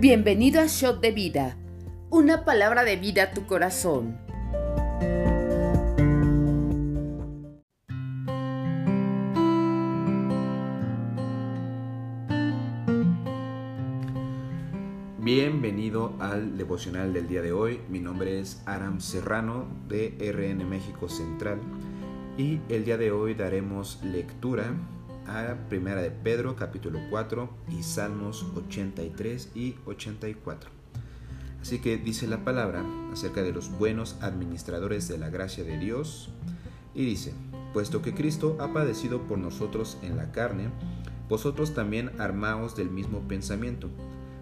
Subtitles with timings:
[0.00, 1.58] Bienvenido a Shot de Vida,
[2.08, 4.16] una palabra de vida a tu corazón.
[15.18, 17.82] Bienvenido al devocional del día de hoy.
[17.90, 21.60] Mi nombre es Aram Serrano de RN México Central
[22.38, 24.72] y el día de hoy daremos lectura
[25.30, 30.70] a Primera de Pedro capítulo 4 y Salmos 83 y 84.
[31.62, 36.30] Así que dice la palabra acerca de los buenos administradores de la gracia de Dios
[36.94, 37.32] y dice,
[37.72, 40.68] puesto que Cristo ha padecido por nosotros en la carne,
[41.28, 43.88] vosotros también armaos del mismo pensamiento,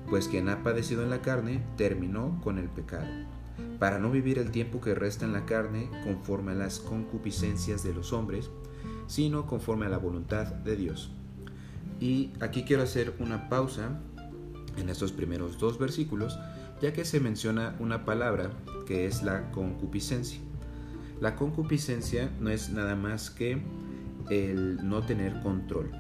[0.09, 3.09] pues quien ha padecido en la carne terminó con el pecado,
[3.79, 7.93] para no vivir el tiempo que resta en la carne conforme a las concupiscencias de
[7.93, 8.51] los hombres,
[9.09, 11.11] sino conforme a la voluntad de Dios.
[11.99, 13.99] Y aquí quiero hacer una pausa
[14.77, 16.39] en estos primeros dos versículos,
[16.81, 18.51] ya que se menciona una palabra
[18.87, 20.41] que es la concupiscencia.
[21.21, 23.61] La concupiscencia no es nada más que
[24.31, 25.91] el no tener control,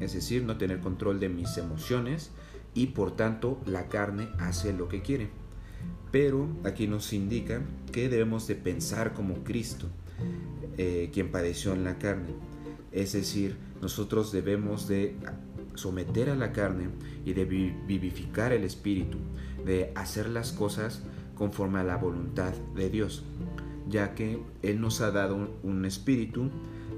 [0.00, 2.32] es decir, no tener control de mis emociones
[2.74, 5.30] y por tanto la carne hace lo que quiere.
[6.10, 7.60] Pero aquí nos indica
[7.92, 9.88] que debemos de pensar como Cristo,
[10.76, 12.34] eh, quien padeció en la carne.
[12.94, 15.16] Es decir, nosotros debemos de
[15.74, 16.90] someter a la carne
[17.24, 19.18] y de vivificar el espíritu,
[19.66, 21.02] de hacer las cosas
[21.34, 23.24] conforme a la voluntad de Dios,
[23.88, 26.50] ya que Él nos ha dado un espíritu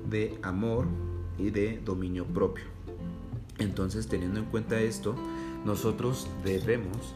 [0.08, 0.86] de amor
[1.38, 2.64] y de dominio propio.
[3.58, 5.16] Entonces, teniendo en cuenta esto,
[5.64, 7.14] nosotros debemos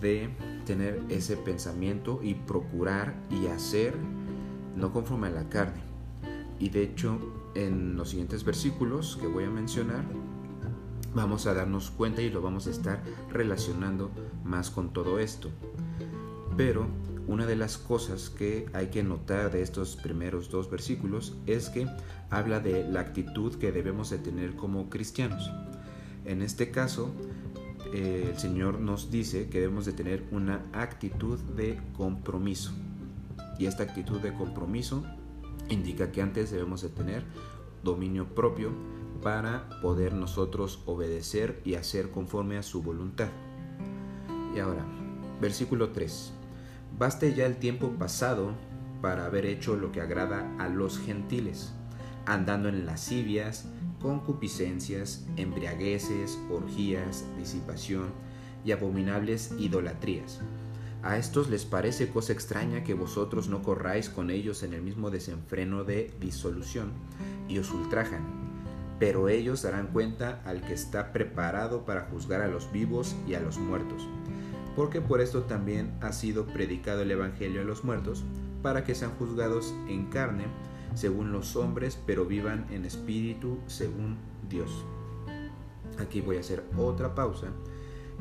[0.00, 0.30] de
[0.64, 3.94] tener ese pensamiento y procurar y hacer
[4.76, 5.82] no conforme a la carne.
[6.58, 7.18] Y de hecho,
[7.54, 10.04] en los siguientes versículos que voy a mencionar,
[11.14, 14.10] vamos a darnos cuenta y lo vamos a estar relacionando
[14.44, 15.50] más con todo esto.
[16.56, 16.86] Pero
[17.26, 21.88] una de las cosas que hay que notar de estos primeros dos versículos es que
[22.30, 25.50] habla de la actitud que debemos de tener como cristianos.
[26.24, 27.12] En este caso,
[27.92, 32.72] eh, el Señor nos dice que debemos de tener una actitud de compromiso.
[33.58, 35.04] Y esta actitud de compromiso
[35.68, 37.24] indica que antes debemos de tener
[37.82, 38.72] dominio propio
[39.22, 43.28] para poder nosotros obedecer y hacer conforme a su voluntad.
[44.54, 44.84] Y ahora,
[45.40, 46.32] versículo 3.
[46.98, 48.52] Baste ya el tiempo pasado
[49.00, 51.72] para haber hecho lo que agrada a los gentiles,
[52.26, 53.66] andando en lascivias,
[54.00, 58.08] concupiscencias, embriagueces, orgías, disipación
[58.64, 60.40] y abominables idolatrías
[61.04, 65.10] a estos les parece cosa extraña que vosotros no corráis con ellos en el mismo
[65.10, 66.92] desenfreno de disolución
[67.46, 68.22] y os ultrajan.
[68.98, 73.40] Pero ellos darán cuenta al que está preparado para juzgar a los vivos y a
[73.40, 74.08] los muertos.
[74.76, 78.24] Porque por esto también ha sido predicado el Evangelio a los muertos,
[78.62, 80.46] para que sean juzgados en carne,
[80.94, 84.16] según los hombres, pero vivan en espíritu, según
[84.48, 84.70] Dios.
[85.98, 87.48] Aquí voy a hacer otra pausa,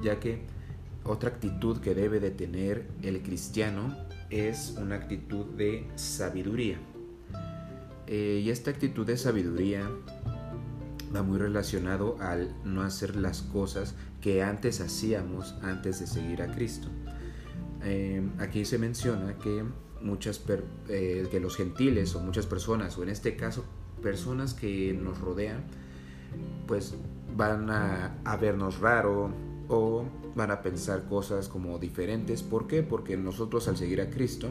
[0.01, 0.45] ya que
[1.05, 3.95] otra actitud que debe de tener el cristiano
[4.29, 6.77] es una actitud de sabiduría.
[8.07, 9.89] Eh, y esta actitud de sabiduría
[11.15, 16.51] va muy relacionado al no hacer las cosas que antes hacíamos antes de seguir a
[16.53, 16.87] Cristo.
[17.83, 19.63] Eh, aquí se menciona que
[20.01, 20.41] muchas
[20.89, 23.63] eh, que los gentiles o muchas personas o en este caso
[24.01, 25.63] personas que nos rodean
[26.67, 26.95] pues
[27.35, 29.31] van a, a vernos raro
[29.69, 32.43] o van a pensar cosas como diferentes.
[32.43, 32.83] ¿Por qué?
[32.83, 34.49] Porque nosotros al seguir a Cristo,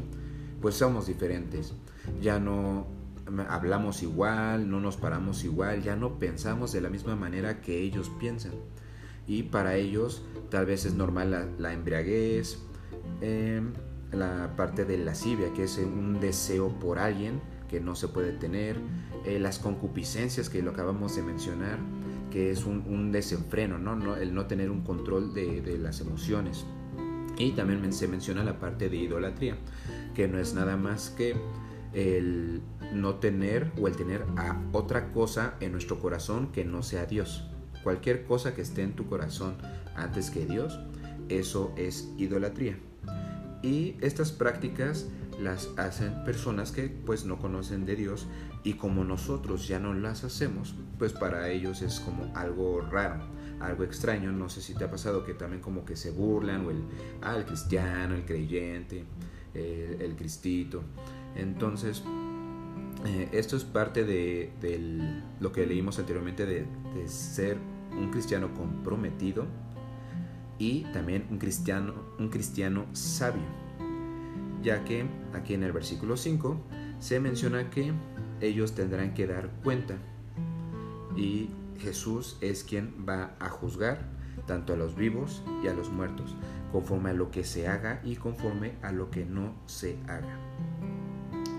[0.61, 1.75] pues somos diferentes.
[2.21, 2.87] Ya no
[3.49, 8.11] hablamos igual, no nos paramos igual, ya no pensamos de la misma manera que ellos
[8.21, 8.53] piensan.
[9.27, 12.59] Y para ellos tal vez es normal la, embriaguez,
[13.21, 13.73] em,
[14.11, 18.77] la parte de lascivia, que es un deseo por alguien que no se puede tener,
[19.25, 21.79] eh, las concupiscencias que lo acabamos de mencionar,
[22.33, 24.17] que es un, desenfreno, ¿no?
[24.17, 26.65] el no tener un control de, las emociones.
[27.39, 29.57] Y también se menciona la parte de idolatría,
[30.15, 31.37] que no es nada más que
[31.93, 32.63] el
[32.95, 37.51] no tener o el tener a otra cosa en nuestro corazón que no sea Dios.
[37.83, 39.57] Cualquier cosa que esté en tu corazón
[39.95, 40.79] antes que Dios,
[41.29, 42.79] eso es idolatría.
[43.63, 45.07] Y estas prácticas
[45.39, 48.27] las hacen personas que pues no conocen de Dios
[48.65, 53.25] y como nosotros ya no las hacemos, pues para ellos es como algo raro,
[53.61, 54.31] algo extraño.
[54.31, 56.85] No sé si te ha pasado que también como que se burlan o el,
[57.23, 59.05] ah, el cristiano, el creyente,
[59.55, 60.83] el, cristito.
[61.35, 62.05] Entonces,
[63.05, 64.53] eh, esto es parte de,
[65.41, 66.67] lo que leímos anteriormente de,
[67.09, 67.59] ser
[67.91, 69.47] un cristiano comprometido
[70.59, 73.43] y también un cristiano, un cristiano sabio,
[74.63, 75.05] ya que
[75.35, 76.61] aquí en el versículo 5
[77.01, 77.93] se menciona que
[78.43, 79.97] ellos tendrán que dar cuenta
[81.17, 81.49] y
[81.79, 84.11] Jesús es quien va a juzgar
[84.47, 86.35] tanto a los vivos y a los muertos,
[86.71, 90.39] conforme a lo que se haga y conforme a lo que no se haga.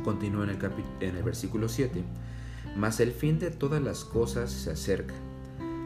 [0.04, 0.60] Continúa en el,
[1.00, 2.04] en el versículo 7,
[2.76, 5.14] mas el fin de todas las cosas se acerca.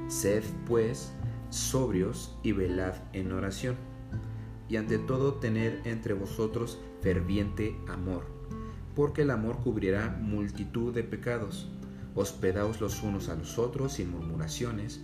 [0.08, 1.12] Sed pues
[1.50, 3.76] sobrios y velad en oración.
[4.70, 8.26] Y ante todo tened entre vosotros ferviente amor,
[8.98, 11.70] porque el amor cubrirá multitud de pecados.
[12.16, 15.02] Hospedaos los unos a los otros sin murmuraciones,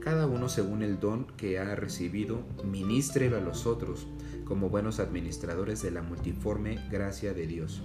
[0.00, 4.08] cada uno según el don que ha recibido, ministrelo a los otros,
[4.44, 7.84] como buenos administradores de la multiforme gracia de Dios.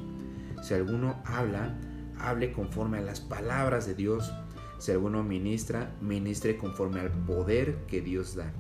[0.64, 1.80] Si alguno habla,
[2.18, 4.34] hable conforme a las palabras de Dios.
[4.80, 8.52] Si alguno ministra, ministre conforme al poder que Dios da,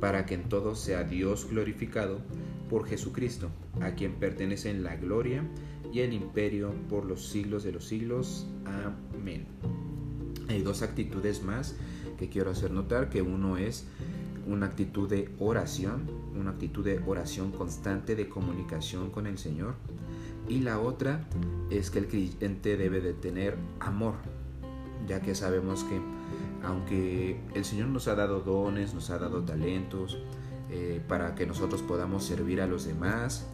[0.00, 2.20] para que en todo sea Dios glorificado
[2.68, 5.44] por Jesucristo, a quien pertenecen la gloria
[5.92, 8.46] y el imperio por los siglos de los siglos.
[8.64, 9.46] Amén.
[10.48, 11.76] Hay dos actitudes más
[12.18, 13.86] que quiero hacer notar, que uno es
[14.46, 19.74] una actitud de oración, una actitud de oración constante, de comunicación con el Señor.
[20.48, 21.24] Y la otra
[21.70, 24.14] es que el creyente debe de tener amor,
[25.06, 26.00] ya que sabemos que
[26.64, 30.18] aunque el Señor nos ha dado dones, nos ha dado talentos,
[30.70, 33.46] eh, para que nosotros podamos servir a los demás,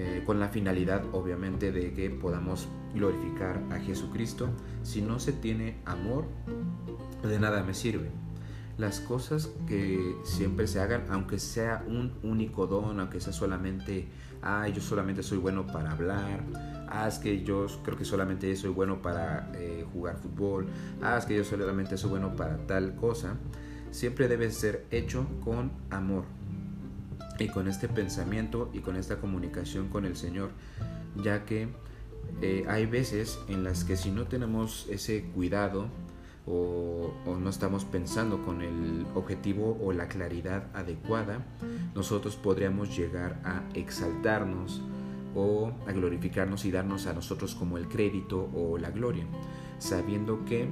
[0.00, 4.48] eh, con la finalidad obviamente de que podamos glorificar a Jesucristo,
[4.84, 6.26] si no se tiene amor,
[7.24, 8.08] de nada me sirve.
[8.76, 14.06] Las cosas que siempre se hagan, aunque sea un único don, aunque sea solamente,
[14.40, 16.44] ah, yo solamente soy bueno para hablar,
[16.86, 20.68] ah, es que yo creo que solamente soy bueno para eh, jugar fútbol,
[21.02, 23.34] ah, es que yo solamente soy bueno para tal cosa,
[23.90, 26.37] siempre debe ser hecho con amor
[27.38, 30.50] y con este pensamiento y con esta comunicación con el Señor,
[31.22, 31.68] ya que
[32.42, 35.88] eh, hay veces en las que si no tenemos ese cuidado,
[36.50, 41.44] o, no estamos pensando con el objetivo o la claridad adecuada,
[41.94, 44.80] nosotros podríamos llegar a exaltarnos
[45.34, 49.26] o a glorificarnos y darnos a nosotros como el crédito o la gloria,
[49.78, 50.68] sabiendo que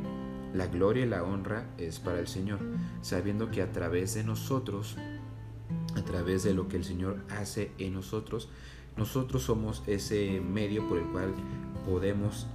[0.54, 2.60] la gloria y la honra es para el Señor,
[3.02, 4.96] sabiendo que a través de nosotros,
[5.96, 8.48] a través de lo que el Señor hace en nosotros,
[8.96, 11.34] nosotros somos ese medio por el cual
[11.84, 12.46] podemos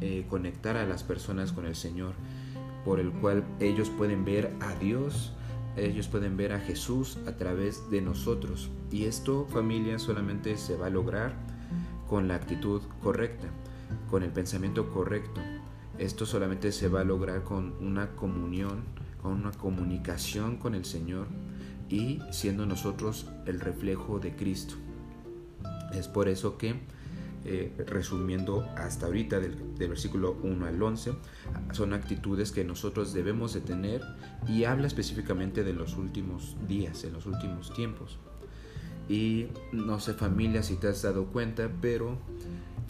[0.00, 2.14] eh, conectar a las personas con el Señor
[2.84, 5.32] por el cual ellos pueden ver a Dios,
[5.76, 8.70] ellos pueden ver a Jesús a través de nosotros.
[8.92, 11.34] Y esto, familia, solamente se va a lograr
[12.08, 13.48] con la actitud correcta,
[14.08, 15.40] con el pensamiento correcto.
[15.98, 18.84] Esto solamente se va a lograr con una comunión,
[19.20, 21.26] con una comunicación con el Señor
[21.88, 24.74] y siendo nosotros el reflejo de Cristo.
[25.94, 26.74] Es por eso que
[27.48, 31.12] eh, resumiendo hasta ahorita del, versículo 1 al 11,
[31.70, 34.02] son actitudes que nosotros debemos de tener
[34.48, 38.18] y habla específicamente de los últimos días, en los últimos tiempos.
[39.08, 42.18] Y no sé familia si te has dado cuenta, pero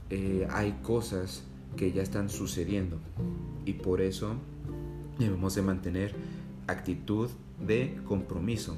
[0.08, 1.44] eh, hay cosas
[1.76, 2.99] que ya están sucediendo
[3.66, 4.37] y por eso
[5.19, 6.14] debemos de mantener
[6.66, 7.30] actitud
[7.64, 8.76] de compromiso,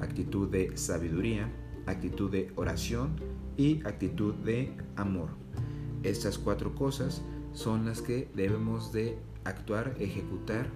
[0.00, 1.50] actitud de sabiduría,
[1.86, 3.16] actitud de oración
[3.56, 5.30] y actitud de amor.
[6.02, 7.22] Estas cuatro cosas
[7.52, 10.68] son las que debemos de actuar, ejecutar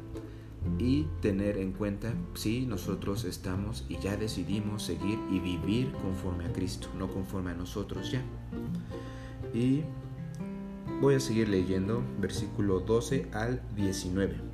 [0.78, 6.52] y tener en cuenta si nosotros estamos y ya decidimos seguir y vivir conforme a
[6.52, 8.22] Cristo, no conforme a nosotros ya.
[9.52, 9.82] Y
[11.00, 14.53] voy a seguir leyendo versículo 12 al 19.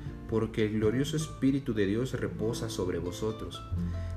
[0.31, 3.61] porque el glorioso Espíritu de Dios reposa sobre vosotros.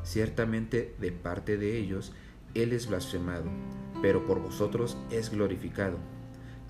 [0.04, 2.12] Ciertamente de parte de ellos
[2.54, 3.50] Él es blasfemado,
[4.00, 5.99] pero por vosotros es glorificado.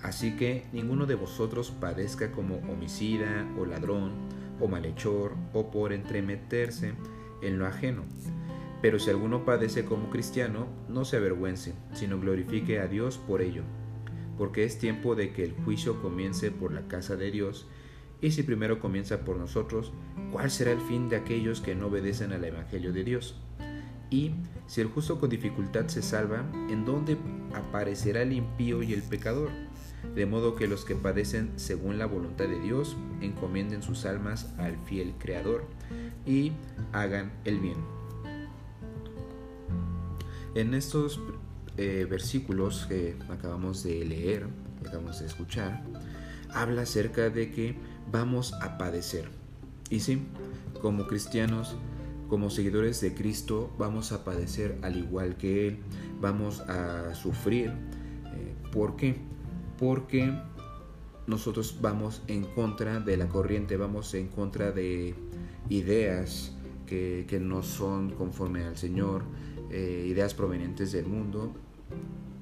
[0.01, 4.13] Así que ninguno de vosotros padezca como homicida o ladrón
[4.59, 6.95] o malhechor o por entremeterse
[7.43, 8.03] en lo ajeno.
[8.81, 13.61] Pero si alguno padece como cristiano, no se avergüence, sino glorifique a Dios por ello,
[14.39, 17.67] porque es tiempo de que el juicio comience por la casa de Dios,
[18.21, 19.91] y si primero comienza por nosotros,
[20.31, 23.35] ¿cuál será el fin de aquellos que no obedecen al Evangelio de Dios?
[24.09, 24.31] Y
[24.67, 27.17] si el justo con dificultad se salva, ¿en dónde
[27.53, 29.49] aparecerá el impío y el pecador?
[30.15, 34.77] De modo que los que padecen según la voluntad de Dios encomienden sus almas al
[34.85, 35.65] fiel Creador
[36.25, 36.51] y
[36.93, 37.77] hagan el bien.
[40.53, 41.19] En estos
[41.77, 44.47] eh, versículos que acabamos de leer,
[44.85, 45.83] acabamos de escuchar,
[46.53, 47.75] habla acerca de que
[48.11, 49.29] vamos a padecer.
[49.89, 50.21] Y sí,
[50.81, 51.75] como cristianos,
[52.29, 55.77] como seguidores de Cristo, vamos a padecer al igual que Él,
[56.19, 57.69] vamos a sufrir.
[57.69, 59.15] Eh, ¿Por qué?
[59.77, 60.33] Porque
[61.27, 65.15] nosotros vamos en contra de la corriente, vamos en contra de
[65.69, 69.23] ideas que, no son conforme al Señor,
[69.71, 71.53] eh, ideas provenientes del mundo.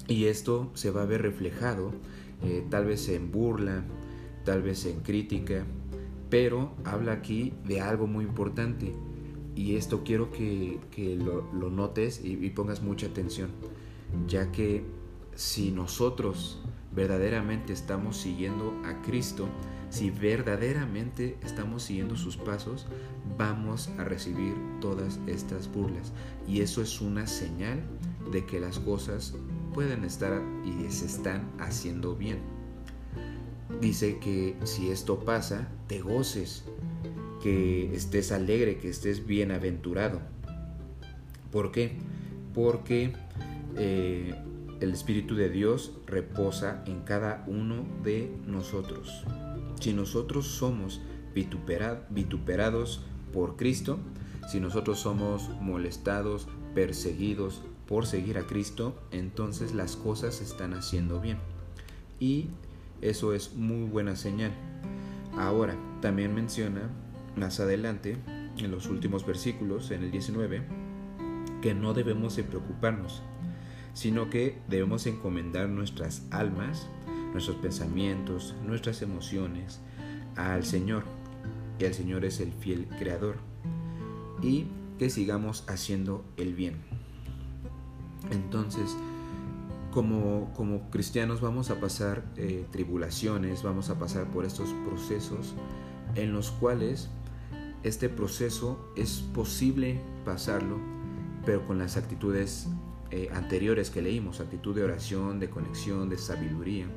[0.08, 1.94] Y esto se va a ver reflejado
[2.44, 3.84] eh, tal vez en burla,
[4.44, 5.66] tal vez en crítica,
[6.30, 8.94] pero habla aquí de algo muy importante.
[9.56, 10.80] Y esto quiero que,
[11.18, 13.52] lo, notes y, pongas mucha atención,
[14.28, 14.84] ya que
[15.36, 19.48] si nosotros verdaderamente estamos siguiendo a Cristo,
[19.90, 22.88] si verdaderamente estamos siguiendo sus pasos,
[23.38, 26.14] vamos a recibir todas estas burlas.
[26.48, 27.80] Y eso es una señal
[28.32, 29.36] de que las cosas
[29.74, 32.53] pueden estar y se están haciendo bien.
[33.82, 36.64] Dice que si esto pasa, te goces,
[37.42, 40.22] que estés alegre, que estés bienaventurado.
[41.52, 41.98] ¿Por qué?
[42.54, 43.14] Porque
[43.76, 44.34] eh,
[44.80, 49.24] el Espíritu de Dios reposa en cada uno de nosotros.
[49.80, 51.02] Si nosotros somos
[51.34, 53.02] vituperados
[53.34, 54.00] por Cristo,
[54.50, 61.20] si nosotros somos molestados, perseguidos, por seguir a Cristo, entonces las cosas se están haciendo
[61.20, 61.38] bien.
[62.20, 62.48] Y
[63.10, 64.52] eso es muy buena señal.
[65.38, 66.90] Ahora, también menciona
[67.36, 68.18] más adelante,
[68.58, 70.62] en los últimos versículos, en el 19,
[71.62, 73.22] que no debemos de preocuparnos,
[73.94, 76.88] sino que debemos encomendar nuestras almas,
[77.32, 79.80] nuestros pensamientos, nuestras emociones
[80.36, 81.04] al Señor,
[81.80, 83.38] que el Señor es el fiel creador,
[84.42, 84.68] y
[85.00, 86.76] que sigamos haciendo el bien.
[88.32, 88.96] Entonces,
[89.94, 95.54] como, como cristianos vamos a pasar eh, tribulaciones, vamos a pasar por estos procesos
[96.16, 97.10] en los cuales
[97.84, 100.80] este proceso es posible pasarlo,
[101.46, 102.68] pero con las actitudes
[103.12, 106.88] eh, anteriores que leímos, actitud de oración, de conexión, de sabiduría,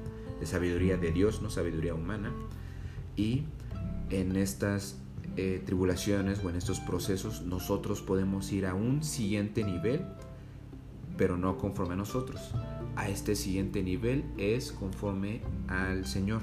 [0.41, 2.33] de sabiduría de Dios, no sabiduría humana.
[3.15, 3.45] Y
[4.09, 5.03] en estas
[5.37, 10.07] eh, tribulaciones o en estos procesos nosotros podemos ir a un siguiente nivel
[11.17, 12.41] pero no conforme a nosotros.
[12.97, 16.43] A este siguiente nivel es conforme al Señor.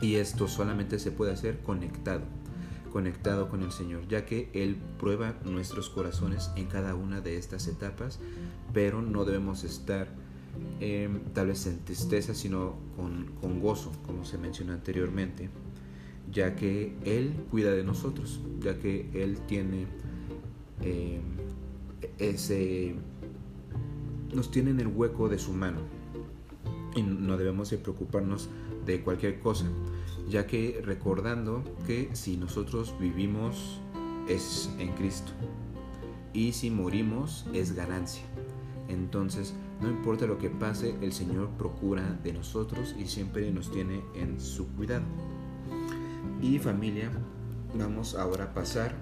[0.00, 2.22] Y esto solamente se puede hacer conectado,
[2.90, 7.66] conectado con el Señor, ya que Él prueba nuestros corazones en cada una de estas
[7.66, 8.18] etapas,
[8.72, 10.08] pero no debemos estar
[10.80, 15.50] em, tal vez en tristeza, sino con, gozo, como se mencionó anteriormente,
[16.32, 19.86] ya que Él cuida de nosotros, ya que Él tiene...
[20.82, 21.39] Em,
[24.34, 25.80] nos tiene en el hueco de su mano
[26.94, 28.48] y no debemos de preocuparnos
[28.84, 29.66] de cualquier cosa,
[30.28, 33.80] ya que recordando que si nosotros vivimos
[34.28, 35.32] es en Cristo
[36.32, 38.22] y si morimos es ganancia.
[38.88, 44.02] Entonces, no importa lo que pase, el Señor procura de nosotros y siempre nos tiene
[44.14, 45.04] en su cuidado.
[46.42, 47.10] Y familia,
[47.78, 48.94] vamos ahora a pasar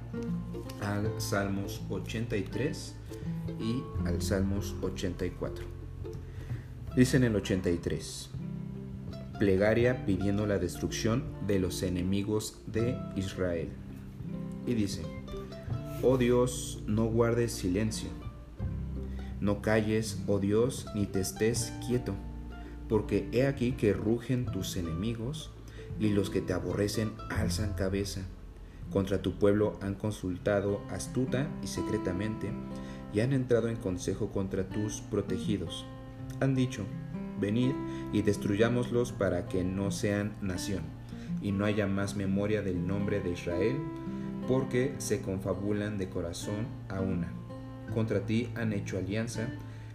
[0.80, 2.94] al Salmos 83
[3.60, 5.64] y al Salmos 84.
[6.96, 8.30] Dice en el 83,
[9.38, 13.68] plegaria pidiendo la destrucción de los enemigos de Israel.
[14.66, 15.02] Y dice,
[16.02, 18.08] oh Dios, no guardes silencio,
[19.40, 22.14] no calles, oh Dios, ni te estés quieto,
[22.88, 25.50] porque he aquí que rugen tus enemigos
[26.00, 28.22] y los que te aborrecen alzan cabeza
[28.90, 32.50] contra tu pueblo han consultado astuta y secretamente
[33.12, 35.84] y han entrado en consejo contra tus protegidos.
[36.40, 36.84] Han dicho,
[37.40, 37.72] venid
[38.12, 40.82] y destruyámoslos para que no sean nación
[41.40, 43.76] y no haya más memoria del nombre de Israel,
[44.48, 47.32] porque se confabulan de corazón a una.
[47.94, 49.48] Contra ti han hecho alianza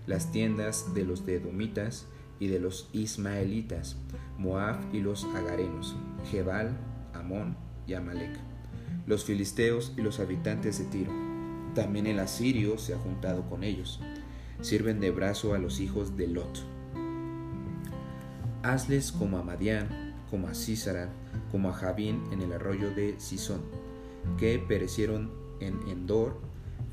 [0.07, 2.07] las tiendas de los Dedomitas
[2.39, 3.97] y de los Ismaelitas,
[4.37, 5.95] Moab y los Agarenos,
[6.29, 6.77] Jebal,
[7.13, 7.55] Amón
[7.87, 8.52] y Amalek
[9.05, 11.11] los filisteos y los habitantes de Tiro.
[11.75, 13.99] También el asirio se ha juntado con ellos.
[14.61, 16.63] Sirven de brazo a los hijos de Lot.
[18.61, 21.09] Hazles como a Madián, como a Císara,
[21.51, 23.61] como a Javín en el arroyo de Sison,
[24.37, 26.39] que perecieron en Endor,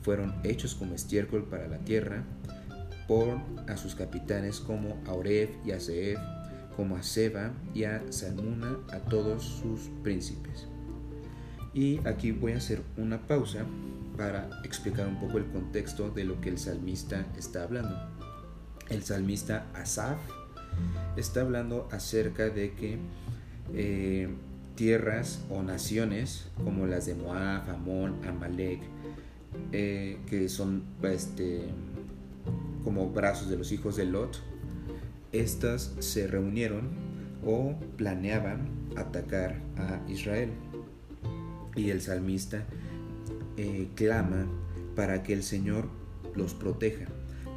[0.02, 2.25] fueron hechos como estiércol para la tierra,
[3.07, 3.38] por
[3.69, 6.19] a sus capitanes como a Oreb y a Zeeb,
[6.76, 10.70] como a Seba y a Salmuna, a todos sus príncipes.
[11.73, 13.65] Y aquí voy a hacer una pausa
[14.17, 17.97] para explicar un poco el contexto de lo que el salmista está hablando.
[18.89, 20.19] El salmista Asaf
[21.17, 22.99] está hablando acerca de que
[23.75, 24.29] eh,
[24.75, 28.81] tierras o naciones como las de Moab, Amón, Amalek,
[29.73, 31.69] eh, que son este,
[32.83, 34.41] como brazos de los hijos de Lot,
[35.33, 36.89] estas se reunieron
[37.45, 40.50] o planeaban atacar a Israel.
[41.77, 42.65] Y el salmista
[43.57, 44.47] eh, clama
[44.97, 45.89] para que el Señor
[46.35, 47.07] los proteja,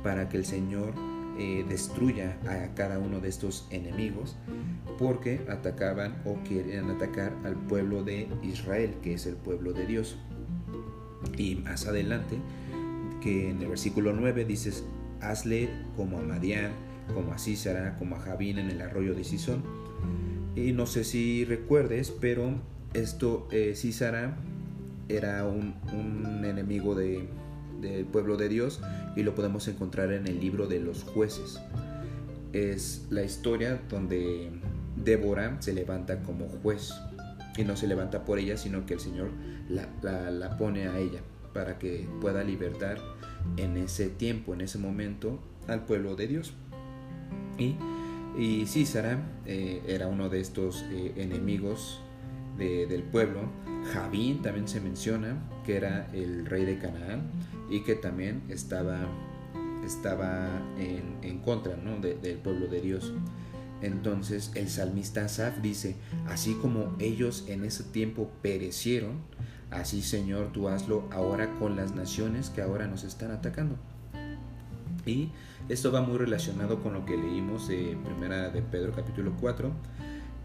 [0.03, 0.93] para que el Señor
[1.39, 4.36] eh, destruya a cada uno de estos enemigos,
[5.00, 10.17] porque atacaban o querían atacar al pueblo de Israel, que es el pueblo de Dios.
[11.38, 12.38] Y más adelante,
[13.22, 14.84] que en el versículo 9 dices,
[15.22, 16.72] hazle como a Madián,
[17.13, 19.63] como a Císara, como a Javín en el arroyo de Sison.
[20.55, 22.53] Y no sé si recuerdes, pero
[22.93, 24.35] esto, eh, Císara
[25.09, 25.73] era un,
[26.45, 27.27] enemigo del
[28.12, 28.81] pueblo de Dios
[29.15, 31.59] y lo podemos encontrar en el libro de los jueces.
[32.53, 34.50] Es la historia donde
[34.95, 36.93] Débora se levanta como juez
[37.57, 39.29] y no se levanta por ella, sino que el Señor
[39.69, 41.21] la, pone a ella
[41.53, 42.97] para que pueda libertar
[43.57, 46.53] en ese tiempo, en ese momento, al pueblo de Dios.
[47.57, 47.75] Y,
[48.38, 52.01] y Císara eh, era uno de estos eh, enemigos
[52.57, 53.41] del pueblo.
[53.93, 57.31] Javín también se menciona que era el rey de Canaán
[57.69, 59.00] y que también estaba,
[59.86, 63.13] estaba en, contra del pueblo de Dios.
[63.81, 65.95] Entonces el salmista Asaf dice,
[66.27, 69.22] así como ellos en ese tiempo perecieron,
[69.72, 73.75] así Señor tú hazlo ahora con las naciones que ahora nos están atacando.
[75.05, 75.31] Y
[75.68, 79.72] esto va muy relacionado con lo que leímos de Primera de Pedro capítulo 4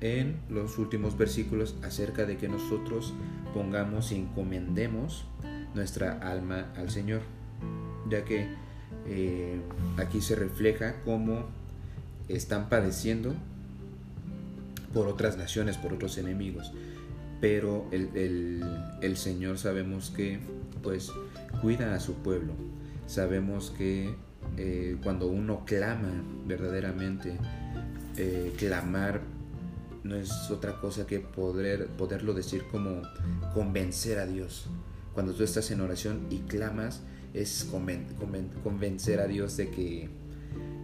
[0.01, 3.15] en los últimos versículos acerca de que nosotros
[3.55, 5.27] pongamos y encomendemos
[5.75, 7.23] nuestra alma al Señor,
[8.09, 8.49] ya que
[9.07, 9.61] eh,
[9.97, 11.47] aquí se refleja cómo
[12.29, 13.35] están padeciendo
[14.93, 16.73] por otras naciones, por otros enemigos,
[17.41, 18.63] pero el,
[19.03, 20.41] el Señor sabemos que
[20.83, 21.11] pues
[21.61, 22.53] cuida a su pueblo,
[23.07, 24.15] sabemos que
[24.57, 26.11] eh, cuando uno clama
[26.47, 27.37] verdaderamente,
[28.17, 29.21] eh, clamar
[30.05, 33.03] no es otra cosa que poder, poderlo decir como
[33.55, 34.67] convencer a Dios.
[35.15, 37.03] Cuando tú estás en oración y clamas,
[37.35, 37.69] es
[38.63, 40.09] convencer a Dios de que,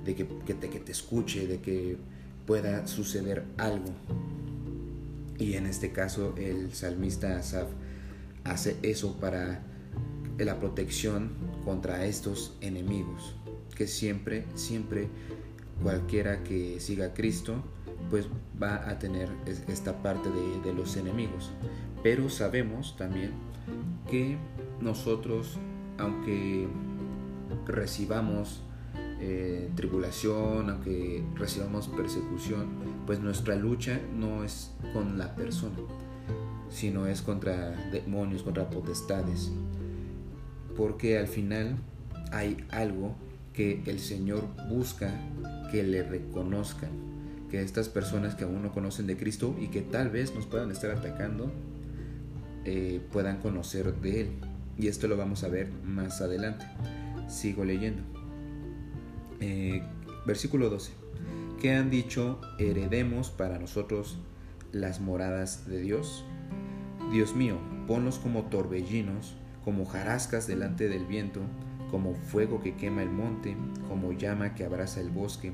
[0.05, 1.97] de que, te, que te escuche, de que
[2.47, 3.93] pueda suceder algo.
[5.39, 7.69] Y en este caso el salmista Asaf
[8.45, 9.63] hace eso para
[10.39, 11.31] la protección
[11.65, 13.35] contra estos enemigos
[13.75, 15.09] que siempre, siempre
[15.83, 17.63] cualquiera que siga a Cristo,
[18.11, 18.29] pues
[18.61, 19.29] va a tener
[19.69, 21.53] esta parte de, los enemigos.
[22.03, 23.33] Pero sabemos también
[24.11, 24.37] que
[24.81, 25.59] nosotros,
[25.99, 26.69] aunque
[27.67, 28.63] recibamos
[29.21, 32.67] eh, tribulación, aunque recibamos persecución,
[33.07, 35.77] pues nuestra lucha no es con la persona,
[36.69, 39.51] sino es contra demonios, contra potestades.
[40.77, 41.77] Porque al final
[42.33, 43.15] hay algo
[43.55, 45.11] que el Señor busca
[45.71, 46.91] que le reconozcan,
[47.51, 50.71] que estas personas que aún no conocen de Cristo y que tal vez nos puedan
[50.71, 51.53] estar atacando,
[52.65, 54.29] eh, puedan conocer de Él.
[54.77, 56.67] Y esto lo vamos a ver más adelante.
[57.29, 58.03] Sigo leyendo.
[59.41, 59.83] Eh,
[60.27, 60.93] versículo 12.
[61.61, 62.41] ¿Qué han dicho?
[62.59, 64.19] Heredemos para nosotros
[64.73, 66.25] las moradas de Dios.
[67.13, 71.41] Dios mío, ponlos como torbellinos, como jarascas delante del viento,
[71.91, 73.57] como fuego que quema el monte,
[73.89, 75.53] como llama que abraza el bosque.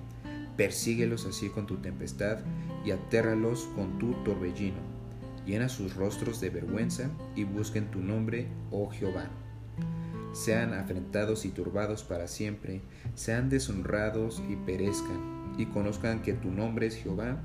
[0.60, 2.40] Persíguelos así con tu tempestad
[2.84, 4.76] y atérralos con tu torbellino.
[5.46, 9.30] Llena sus rostros de vergüenza y busquen tu nombre, oh Jehová.
[10.34, 12.82] Sean afrentados y turbados para siempre,
[13.14, 17.40] sean deshonrados y perezcan, y conozcan que tu nombre es Jehová,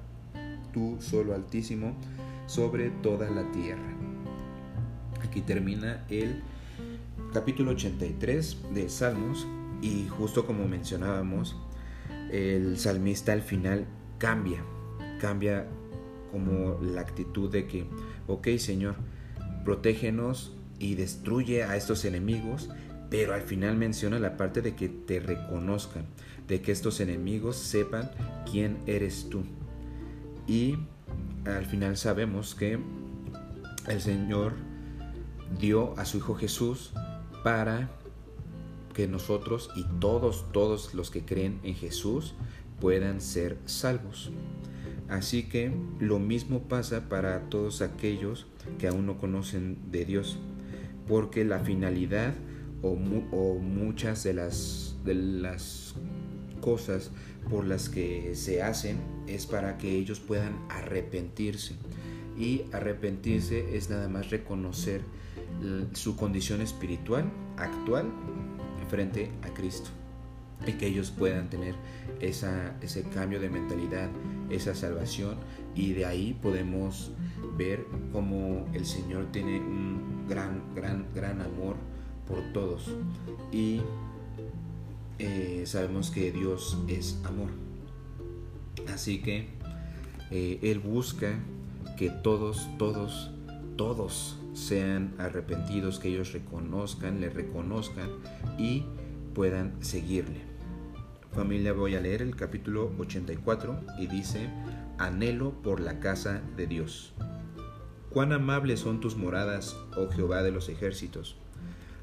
[0.73, 1.95] tú solo altísimo,
[2.47, 3.95] sobre toda la tierra.
[5.23, 6.43] Aquí termina el
[7.31, 9.47] capítulo 83 de Salmos
[9.81, 11.55] y justo como mencionábamos,
[12.31, 13.85] el salmista al final
[14.17, 14.63] cambia,
[15.19, 15.67] cambia
[16.31, 17.85] como la actitud de que,
[18.27, 18.95] ok Señor,
[19.63, 22.69] protégenos y destruye a estos enemigos,
[23.09, 26.05] pero al final menciona la parte de que te reconozcan,
[26.47, 28.11] de que estos enemigos sepan
[28.49, 29.43] quién eres tú.
[30.47, 30.77] Y
[31.45, 32.79] al final sabemos que
[33.87, 34.53] el Señor
[35.59, 36.93] dio a su Hijo Jesús
[37.43, 37.89] para
[38.95, 42.33] que nosotros y todos, todos los que creen en Jesús
[42.79, 44.31] puedan ser salvos.
[45.09, 48.47] Así que lo mismo pasa para todos aquellos
[48.79, 50.39] que aún no conocen de Dios,
[51.07, 52.33] porque la finalidad
[52.81, 55.95] o, muchas de las, de las
[56.61, 57.11] cosas
[57.49, 61.75] por las que se hacen es para que ellos puedan arrepentirse.
[62.37, 65.01] Y arrepentirse es nada más reconocer
[65.93, 68.11] su condición espiritual actual
[68.95, 69.89] frente a Cristo
[70.65, 71.75] y que ellos puedan tener
[72.21, 74.09] esa, ese cambio de mentalidad,
[74.49, 75.35] esa salvación
[75.75, 77.11] y de ahí podemos
[77.57, 81.75] ver cómo el Señor tiene un gran, gran, gran amor
[82.25, 82.89] por todos
[83.51, 83.81] y
[85.19, 87.49] eh, sabemos que Dios es amor.
[88.93, 89.49] Así que
[90.31, 91.37] eh, Él busca
[91.97, 93.31] que todos, todos,
[93.75, 98.09] todos sean arrepentidos, que ellos reconozcan, le reconozcan
[98.57, 98.85] y
[99.33, 100.41] puedan seguirle.
[101.33, 104.49] Familia, voy a leer el capítulo 84 y dice,
[104.97, 107.13] anhelo por la casa de Dios.
[108.09, 111.35] Cuán amables son tus moradas, oh Jehová de los ejércitos.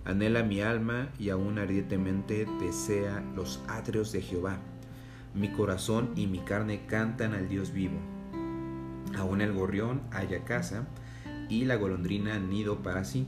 [0.04, 4.58] Anhela mi alma y aún ardientemente desea los atrios de Jehová.
[5.34, 7.96] Mi corazón y mi carne cantan al Dios vivo.
[9.16, 10.86] Aún el gorrión haya casa
[11.48, 13.26] y la golondrina nido para sí,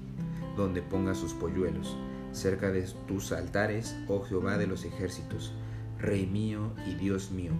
[0.56, 1.96] donde ponga sus polluelos,
[2.32, 5.52] cerca de tus altares, oh Jehová de los ejércitos,
[5.98, 7.52] Rey mío y Dios mío.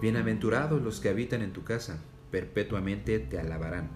[0.00, 1.98] Bienaventurados los que habitan en tu casa,
[2.30, 3.88] perpetuamente te alabarán.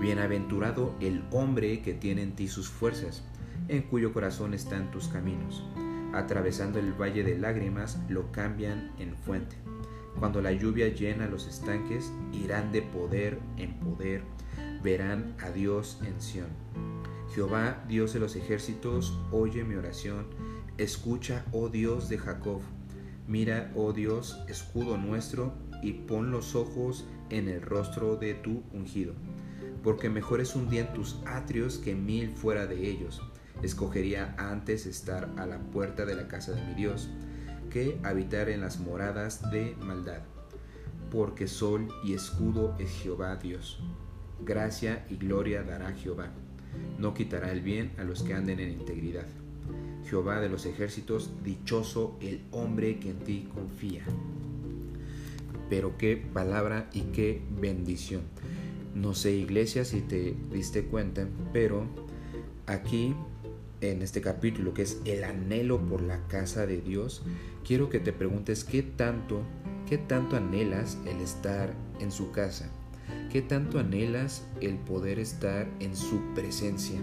[0.00, 3.24] Bienaventurado el hombre que tiene en ti sus fuerzas,
[3.68, 5.64] en cuyo corazón están tus caminos.
[6.12, 9.56] Atravesando el valle de lágrimas, lo cambian en fuente.
[10.18, 14.22] Cuando la lluvia llena los estanques, irán de poder en poder
[14.84, 16.48] verán a Dios en Sión.
[17.34, 20.26] Jehová, Dios de los ejércitos, oye mi oración,
[20.76, 22.60] escucha, oh Dios de Jacob.
[23.26, 29.14] Mira, oh Dios, escudo nuestro, y pon los ojos en el rostro de tu ungido.
[29.82, 33.22] Porque mejor es un día en tus atrios que mil fuera de ellos.
[33.62, 37.08] Escogería antes estar a la puerta de la casa de mi Dios,
[37.70, 40.20] que habitar en las moradas de maldad.
[41.10, 43.82] Porque sol y escudo es Jehová Dios
[44.44, 46.30] gracia y gloria dará Jehová.
[46.98, 49.26] No quitará el bien a los que anden en integridad.
[50.08, 54.04] Jehová de los ejércitos, dichoso el hombre que en ti confía.
[55.70, 58.22] Pero qué palabra y qué bendición.
[58.94, 61.86] No sé, iglesia, si te diste cuenta, pero
[62.66, 63.14] aquí
[63.80, 67.22] en este capítulo que es el anhelo por la casa de Dios,
[67.66, 69.42] quiero que te preguntes qué tanto,
[69.88, 72.70] qué tanto anhelas el estar en su casa.
[73.34, 77.00] ¿Qué tanto anhelas el poder estar en su presencia?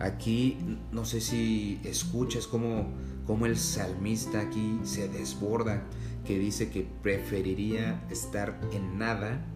[0.00, 0.58] Aquí
[0.90, 2.88] no sé si escuchas cómo,
[3.24, 5.84] cómo el salmista aquí se desborda,
[6.26, 9.46] que dice que preferiría estar en nada,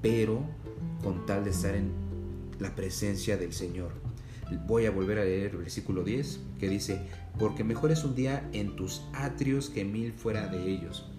[0.00, 0.42] pero
[1.02, 1.92] con tal de estar en
[2.60, 3.92] la presencia del Señor.
[4.66, 7.02] Voy a volver a leer el versículo 10 que dice,
[7.38, 11.10] porque mejor es un día en tus atrios que mil fuera de ellos.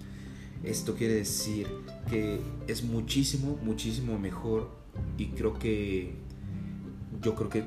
[0.63, 1.67] Esto quiere decir
[2.09, 4.69] que es muchísimo, muchísimo mejor
[5.17, 6.13] y creo que
[7.21, 7.65] yo creo que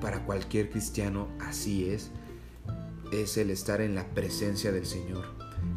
[0.00, 2.10] para cualquier cristiano así es,
[3.12, 5.24] es el estar en la presencia del Señor,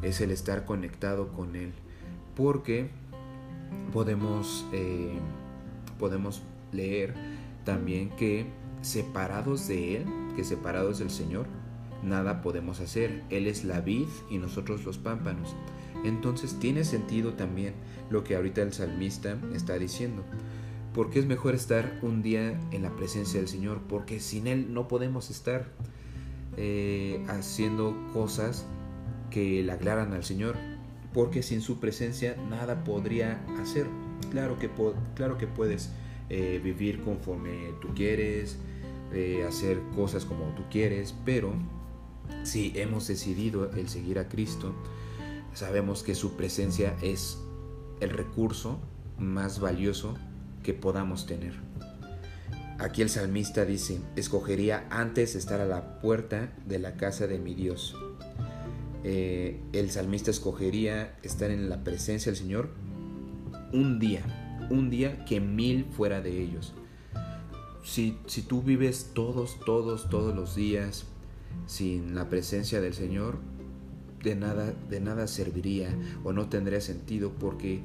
[0.01, 1.73] es el estar conectado con Él,
[2.35, 2.89] porque
[3.93, 5.17] podemos, eh,
[5.99, 7.13] podemos leer
[7.63, 8.45] también que
[8.81, 11.47] separados de Él, que separados del Señor,
[12.03, 13.23] nada podemos hacer.
[13.29, 15.55] Él es la vid y nosotros los pámpanos.
[16.03, 17.73] Entonces tiene sentido también
[18.09, 20.23] lo que ahorita el salmista está diciendo.
[20.93, 24.87] Porque es mejor estar un día en la presencia del Señor, porque sin Él no
[24.87, 25.67] podemos estar
[26.57, 28.65] eh, haciendo cosas
[29.29, 30.55] que le aclaran al Señor,
[31.13, 33.85] porque sin su presencia nada podría hacer.
[34.31, 34.69] Claro que,
[35.15, 35.91] claro que puedes
[36.29, 38.57] eh, vivir conforme tú quieres,
[39.13, 41.53] eh, hacer cosas como tú quieres, pero
[42.43, 44.73] si hemos decidido el seguir a Cristo,
[45.57, 47.39] sabemos que su presencia es
[47.99, 48.77] el recurso
[49.17, 50.15] más valioso
[50.61, 51.53] que podamos tener.
[52.77, 57.55] Aquí el salmista dice, escogería antes estar a la puerta de la casa de mi
[57.55, 57.95] Dios.
[59.03, 62.69] Eh, el salmista escogería estar en la presencia del Señor
[63.73, 66.75] un día, un día que mil fuera de ellos.
[67.83, 71.07] Si, si tú vives todos, todos, todos los días
[71.65, 73.39] sin la presencia del Señor,
[74.23, 77.81] de nada, de nada serviría o no tendría sentido porque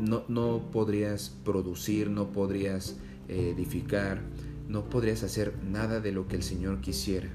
[0.00, 2.96] no, no podrías producir, no podrías
[3.28, 4.22] eh, edificar,
[4.68, 7.28] no podrías hacer nada de lo que el Señor quisiera.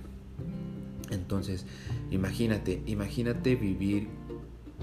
[1.10, 1.66] Entonces,
[2.10, 4.08] imagínate, imagínate vivir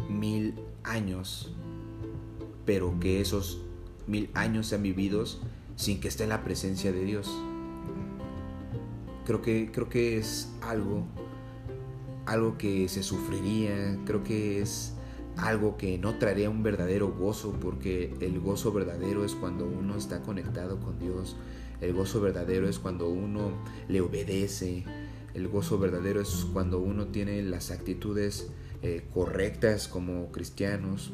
[0.08, 1.52] mil años,
[2.64, 3.60] pero que esos
[4.06, 5.40] mil años sean vividos
[5.76, 7.30] sin que esté en la presencia de Dios.
[9.24, 11.06] Creo que, creo que es algo,
[12.28, 14.92] algo que se sufriría, creo que es
[15.38, 20.20] algo que no traería un verdadero gozo, porque el gozo verdadero es cuando uno está
[20.20, 21.36] conectado con Dios,
[21.80, 23.52] el gozo verdadero es cuando uno
[23.88, 24.84] le obedece,
[25.32, 28.50] el gozo verdadero es cuando uno tiene las actitudes
[28.82, 31.12] eh, correctas como cristianos.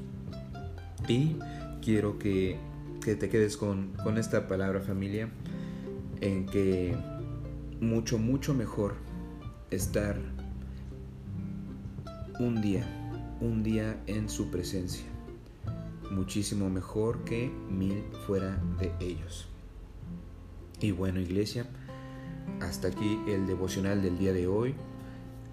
[1.07, 1.37] Y
[1.83, 2.57] quiero que,
[3.03, 5.29] que te quedes con, con esta palabra familia,
[6.21, 6.97] en que
[7.81, 8.95] mucho, mucho mejor
[9.71, 10.17] estar
[12.39, 12.85] un día
[13.41, 15.05] un día en su presencia,
[16.11, 19.49] muchísimo mejor que mil fuera de ellos.
[20.81, 21.67] Y bueno, iglesia,
[22.61, 24.75] hasta aquí el devocional del día de hoy.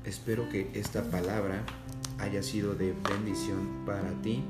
[0.05, 1.63] Espero que esta palabra
[2.17, 4.43] haya sido de bendición para ti.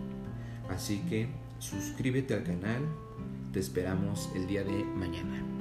[0.69, 2.81] Así que suscríbete al canal.
[3.51, 5.61] Te esperamos el día de mañana.